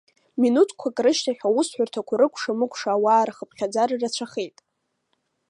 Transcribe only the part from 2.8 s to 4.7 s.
ауаа рхыԥхьаӡара рацәахеит.